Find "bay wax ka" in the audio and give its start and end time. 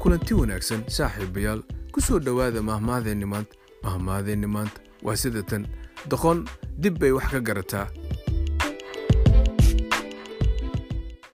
7.00-7.40